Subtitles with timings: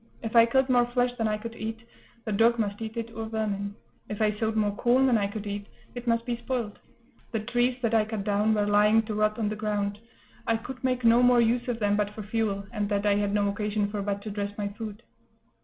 [0.23, 1.87] If I killed more flesh than I could eat,
[2.25, 3.75] the dog must eat it, or vermin;
[4.09, 6.79] if I sowed more corn than I could eat, it must be spoiled;
[7.31, 9.99] the trees that I cut down were lying to rot on the ground;
[10.47, 13.31] I could make no more use of them but for fuel, and that I had
[13.31, 15.03] no occasion for but to dress my food.